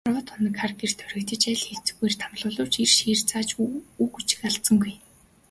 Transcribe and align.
Арваад 0.07 0.29
хоног 0.33 0.55
хар 0.59 0.71
гэрт 0.81 0.99
хоригдож, 1.07 1.43
аль 1.51 1.65
хэцүүгээр 1.67 2.15
тамлуулавч 2.21 2.73
эрийн 2.81 2.93
шийр 2.97 3.19
зааж 3.29 3.49
үг 4.03 4.11
өчиг 4.19 4.39
алдсангүй. 4.47 4.93